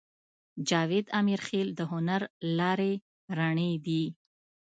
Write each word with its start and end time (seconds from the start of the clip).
جاوید 0.69 1.05
امیرخېل 1.19 1.67
د 1.75 1.81
هنر 1.91 2.21
لارې 2.57 2.93
رڼې 3.37 3.71
دي 3.85 4.03